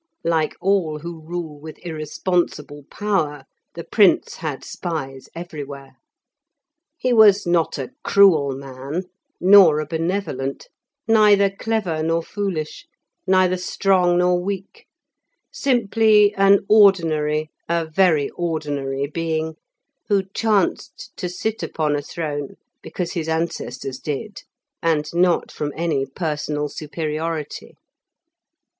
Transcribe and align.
Like 0.25 0.55
all 0.59 0.97
who 0.97 1.21
rule 1.21 1.59
with 1.59 1.77
irresponsible 1.85 2.85
power, 2.89 3.43
the 3.75 3.83
Prince 3.83 4.37
had 4.37 4.63
spies 4.65 5.29
everywhere. 5.35 5.95
He 6.97 7.13
was 7.13 7.45
not 7.45 7.77
a 7.77 7.91
cruel 8.03 8.55
man, 8.57 9.03
nor 9.39 9.79
a 9.79 9.85
benevolent, 9.85 10.69
neither 11.07 11.51
clever 11.51 12.01
nor 12.01 12.23
foolish, 12.23 12.87
neither 13.27 13.57
strong 13.57 14.17
nor 14.17 14.41
weak; 14.43 14.87
simply 15.53 16.33
an 16.33 16.65
ordinary, 16.67 17.51
a 17.69 17.85
very 17.85 18.31
ordinary 18.31 19.05
being, 19.05 19.53
who 20.09 20.23
chanced 20.33 21.11
to 21.17 21.29
sit 21.29 21.61
upon 21.61 21.95
a 21.95 22.01
throne 22.01 22.55
because 22.81 23.11
his 23.11 23.29
ancestors 23.29 23.99
did, 23.99 24.41
and 24.81 25.13
not 25.13 25.51
from 25.51 25.71
any 25.75 26.07
personal 26.07 26.69
superiority. 26.69 27.75